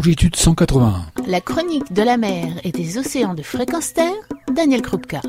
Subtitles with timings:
[0.00, 1.04] longitude 181.
[1.26, 4.14] La chronique de la mer et des océans de fréquence terre,
[4.50, 5.20] Daniel Krupka.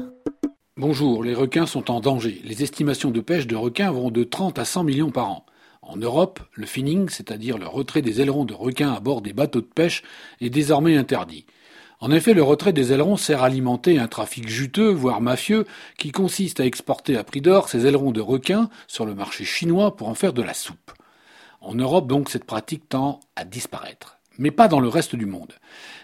[0.78, 2.40] Bonjour, les requins sont en danger.
[2.46, 5.46] Les estimations de pêche de requins vont de 30 à 100 millions par an.
[5.82, 9.60] En Europe, le finning, c'est-à-dire le retrait des ailerons de requins à bord des bateaux
[9.60, 10.04] de pêche,
[10.40, 11.46] est désormais interdit.
[12.00, 15.68] En effet, le retrait des ailerons sert à alimenter un trafic juteux, voire mafieux,
[15.98, 19.98] qui consiste à exporter à prix d'or ces ailerons de requins sur le marché chinois
[19.98, 20.94] pour en faire de la soupe.
[21.60, 24.21] En Europe, donc, cette pratique tend à disparaître.
[24.38, 25.54] Mais pas dans le reste du monde.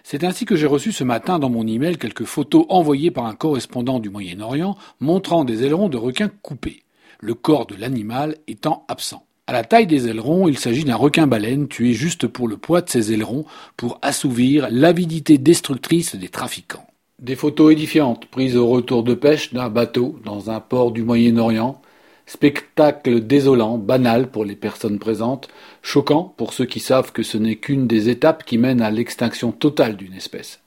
[0.04, 3.36] C'est ainsi que j'ai reçu ce matin dans mon email quelques photos envoyées par un
[3.36, 6.84] correspondant du Moyen-Orient montrant des ailerons de requins coupés,
[7.20, 9.28] le corps de l'animal étant absent.
[9.50, 12.90] À la taille des ailerons, il s'agit d'un requin-baleine tué juste pour le poids de
[12.90, 13.46] ses ailerons
[13.78, 16.86] pour assouvir l'avidité destructrice des trafiquants.
[17.20, 21.82] Des photos édifiantes prises au retour de pêche d'un bateau dans un port du Moyen-Orient.
[22.28, 25.48] Spectacle désolant, banal pour les personnes présentes,
[25.82, 29.54] choquant pour ceux qui savent que ce n'est qu'une des étapes qui mènent à l'extinction
[29.54, 30.60] totale d'une espèce.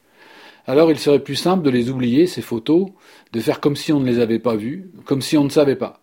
[0.67, 2.89] Alors il serait plus simple de les oublier, ces photos,
[3.35, 5.77] de faire comme si on ne les avait pas vues, comme si on ne savait
[5.77, 6.01] pas.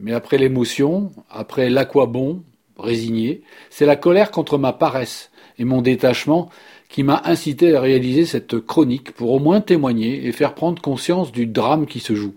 [0.00, 2.42] Mais après l'émotion, après l'aquabon,
[2.76, 6.50] résigné, c'est la colère contre ma paresse et mon détachement
[6.88, 11.30] qui m'a incité à réaliser cette chronique pour au moins témoigner et faire prendre conscience
[11.30, 12.34] du drame qui se joue.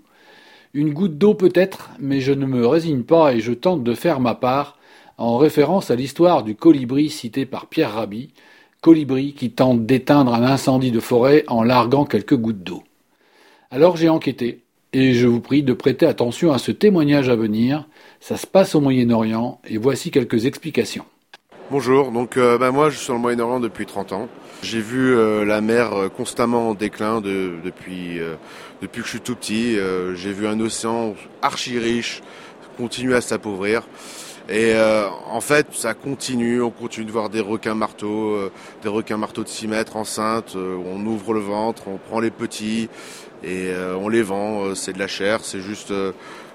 [0.76, 4.20] Une goutte d'eau peut-être, mais je ne me résigne pas et je tente de faire
[4.20, 4.78] ma part
[5.18, 8.34] en référence à l'histoire du colibri cité par Pierre Rabhi,
[8.82, 12.84] colibri qui tente d'éteindre un incendie de forêt en larguant quelques gouttes d'eau.
[13.72, 17.88] Alors j'ai enquêté, et je vous prie de prêter attention à ce témoignage à venir.
[18.20, 21.06] Ça se passe au Moyen-Orient et voici quelques explications.
[21.72, 24.30] Bonjour, donc euh, bah, moi je suis dans le Moyen-Orient depuis 30 ans.
[24.62, 28.20] J'ai vu euh, la mer euh, constamment en déclin depuis,
[28.84, 29.76] depuis que je suis tout petit.
[30.14, 32.22] J'ai vu un océan archi riche
[32.78, 33.82] continuer à s'appauvrir.
[34.48, 34.76] Et
[35.28, 38.38] en fait, ça continue, on continue de voir des requins marteaux,
[38.84, 42.90] des requins marteaux de 6 mètres enceintes, on ouvre le ventre, on prend les petits,
[43.46, 46.12] et euh, on les vend, euh, c'est de la chair, c'est juste euh,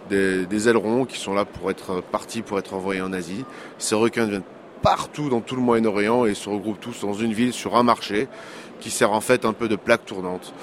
[0.09, 3.45] des, ailerons qui sont là pour être partis pour être envoyés en Asie.
[3.79, 4.43] Ces requins viennent
[4.83, 8.29] partout dans tout le Moyen-Orient et se regroupent tous dans une ville sur un marché
[8.81, 10.55] qui sert en fait un peu de plaque tournante.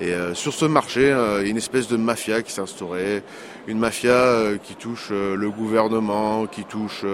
[0.00, 3.22] Et sur ce marché, a une espèce de mafia qui s'est instaurée,
[3.66, 7.04] une mafia qui touche le gouvernement, qui touche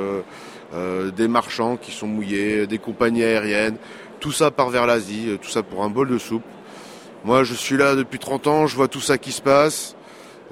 [0.73, 3.77] des marchands qui sont mouillés, des compagnies aériennes,
[4.19, 6.43] tout ça part vers l'Asie, tout ça pour un bol de soupe.
[7.25, 9.97] Moi, je suis là depuis 30 ans, je vois tout ça qui se passe.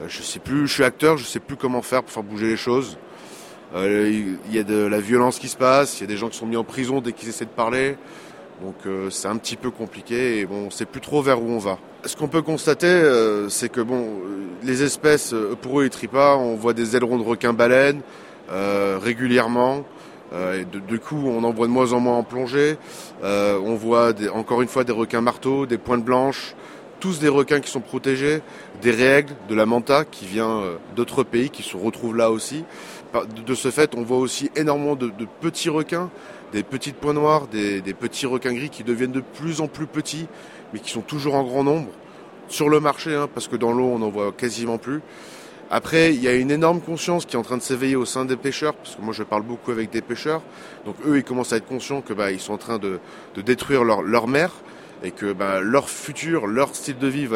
[0.02, 2.48] Euh, je sais plus, je suis acteur, je sais plus comment faire pour faire bouger
[2.48, 2.98] les choses.
[3.74, 6.28] Euh, il y a de la violence qui se passe, il y a des gens
[6.28, 7.96] qui sont mis en prison dès qu'ils essaient de parler.
[8.62, 11.48] Donc euh, c'est un petit peu compliqué et bon, on sait plus trop vers où
[11.48, 11.78] on va.
[12.04, 13.02] Ce qu'on peut constater,
[13.48, 14.06] c'est que bon,
[14.62, 16.36] les espèces, pour eux, pas.
[16.36, 18.00] On voit des ailerons de requins-baleines
[18.48, 19.84] régulièrement.
[20.32, 22.76] Euh, et de, coup, on en voit de moins en moins en plongée.
[23.22, 26.54] Euh, on voit encore une fois des requins marteaux, des pointes blanches,
[27.00, 28.42] tous des requins qui sont protégés,
[28.82, 32.64] des règles, de la manta qui vient euh, d'autres pays, qui se retrouvent là aussi.
[33.46, 36.10] De ce fait, on voit aussi énormément de, petits requins,
[36.52, 40.26] des petites points noirs, des, petits requins gris qui deviennent de plus en plus petits,
[40.72, 41.88] mais qui sont toujours en grand nombre
[42.48, 45.00] sur le marché, hein, parce que dans l'eau, on n'en voit quasiment plus.
[45.70, 48.24] Après, il y a une énorme conscience qui est en train de s'éveiller au sein
[48.24, 50.42] des pêcheurs, parce que moi je parle beaucoup avec des pêcheurs.
[50.84, 53.00] Donc eux, ils commencent à être conscients que bah, ils sont en train de,
[53.44, 54.52] détruire leur, mer
[55.02, 57.28] et que bah, leur futur, leur style de vie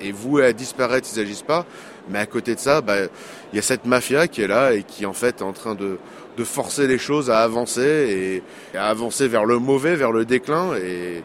[0.00, 1.66] est voué à disparaître s'ils n'agissent pas.
[2.10, 2.94] Mais à côté de ça, bah,
[3.52, 5.74] il y a cette mafia qui est là et qui en fait est en train
[5.74, 5.98] de,
[6.44, 8.42] forcer les choses à avancer
[8.74, 10.74] et, à avancer vers le mauvais, vers le déclin.
[10.76, 11.22] Et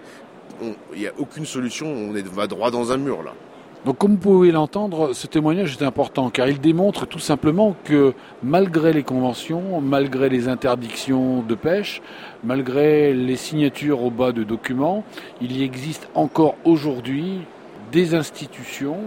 [0.94, 3.34] il n'y a aucune solution, on est, va droit dans un mur là.
[3.86, 8.14] Donc comme vous pouvez l'entendre, ce témoignage est important car il démontre tout simplement que
[8.44, 12.02] malgré les conventions, malgré les interdictions de pêche,
[12.44, 15.06] malgré les signatures au bas de documents,
[15.40, 17.40] il y existe encore aujourd'hui
[17.94, 18.98] des institutions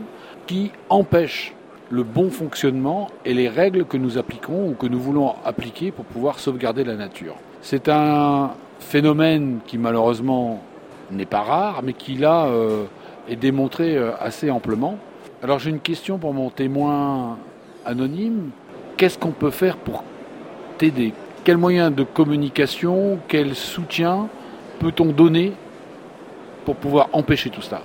[0.46, 1.54] qui empêchent
[1.92, 6.06] le bon fonctionnement et les règles que nous appliquons ou que nous voulons appliquer pour
[6.06, 7.34] pouvoir sauvegarder la nature.
[7.60, 10.62] C'est un phénomène qui malheureusement
[11.10, 12.84] n'est pas rare, mais qui là euh,
[13.28, 14.96] est démontré euh, assez amplement.
[15.42, 17.36] Alors j'ai une question pour mon témoin
[17.84, 18.52] anonyme.
[18.96, 20.02] Qu'est-ce qu'on peut faire pour
[20.78, 21.12] t'aider?
[21.44, 24.28] Quels moyens de communication, quel soutien
[24.78, 25.52] peut-on donner
[26.64, 27.82] pour pouvoir empêcher tout cela?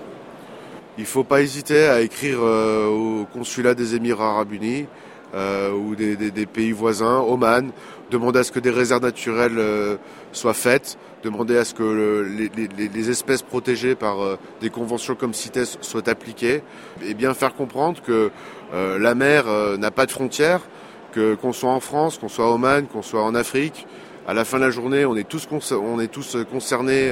[1.00, 4.88] Il faut pas hésiter à écrire euh, au consulat des Émirats arabes unis
[5.36, 7.72] euh, ou des, pays voisins, Oman,
[8.10, 9.98] demander à ce que des réserves naturelles euh,
[10.32, 14.18] soient faites, demander à ce que les, espèces protégées par
[14.60, 16.64] des conventions comme CITES soient appliquées,
[17.06, 18.32] et bien faire comprendre que
[18.74, 19.46] la mer
[19.78, 20.62] n'a pas de frontières,
[21.12, 23.86] que qu'on soit en France, qu'on soit à Oman, qu'on soit en Afrique,
[24.28, 27.12] à la fin de la journée, on est tous, on est tous concernés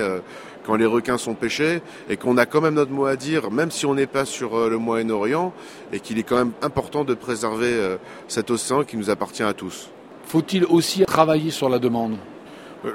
[0.66, 3.72] quand les requins sont pêchés et qu'on a quand même notre mot à dire, même
[3.72, 5.54] si on n'est pas sur le Moyen-Orient,
[5.94, 7.98] et qu'il est quand même important de préserver
[8.28, 9.90] cet océan qui nous appartient à tous.
[10.26, 12.18] Faut-il aussi travailler sur la demande?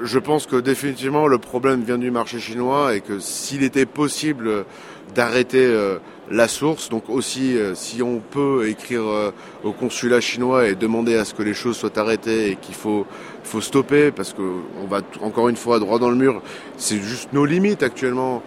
[0.03, 4.65] Je pense que définitivement le problème vient du marché chinois et que s'il était possible
[5.13, 5.97] d'arrêter euh,
[6.29, 9.31] la source, donc aussi euh, si on peut écrire euh,
[9.63, 13.05] au consulat chinois et demander à ce que les choses soient arrêtées et qu'il faut,
[13.43, 16.41] faut stopper parce qu'on va encore une fois droit dans le mur,
[16.77, 18.41] c'est juste nos limites actuellement.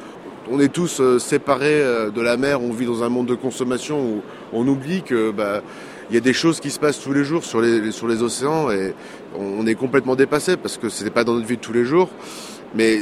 [0.50, 1.82] On est tous séparés
[2.14, 5.62] de la mer, on vit dans un monde de consommation où on oublie que bah,
[6.11, 8.23] il y a des choses qui se passent tous les jours sur les, sur les
[8.23, 8.94] océans et
[9.38, 11.85] on est complètement dépassé parce que ce n'est pas dans notre vie de tous les
[11.85, 12.11] jours.
[12.75, 13.00] Mais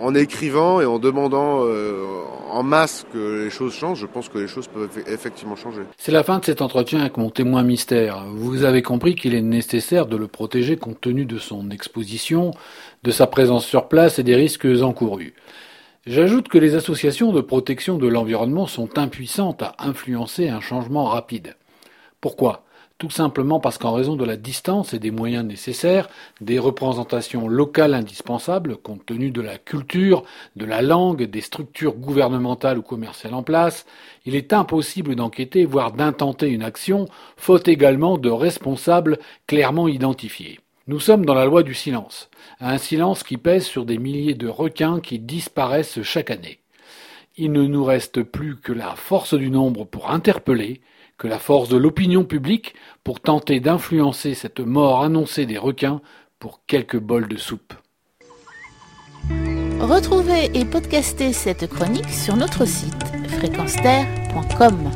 [0.00, 2.02] en écrivant et en demandant euh,
[2.50, 5.82] en masse que les choses changent, je pense que les choses peuvent effectivement changer.
[5.98, 8.24] C'est la fin de cet entretien avec mon témoin mystère.
[8.34, 12.52] Vous avez compris qu'il est nécessaire de le protéger compte tenu de son exposition,
[13.02, 15.34] de sa présence sur place et des risques encourus.
[16.06, 21.56] J'ajoute que les associations de protection de l'environnement sont impuissantes à influencer un changement rapide.
[22.20, 22.66] Pourquoi?
[22.98, 26.10] Tout simplement parce qu'en raison de la distance et des moyens nécessaires,
[26.42, 30.24] des représentations locales indispensables, compte tenu de la culture,
[30.56, 33.86] de la langue, des structures gouvernementales ou commerciales en place,
[34.26, 37.06] il est impossible d'enquêter, voire d'intenter une action,
[37.38, 40.60] faute également de responsables clairement identifiés.
[40.86, 42.28] Nous sommes dans la loi du silence,
[42.60, 46.60] un silence qui pèse sur des milliers de requins qui disparaissent chaque année.
[47.36, 50.82] Il ne nous reste plus que la force du nombre pour interpeller,
[51.16, 56.02] que la force de l'opinion publique pour tenter d'influencer cette mort annoncée des requins
[56.38, 57.72] pour quelques bols de soupe.
[59.80, 64.90] Retrouvez et podcastez cette chronique sur notre site fréquenceterre.com.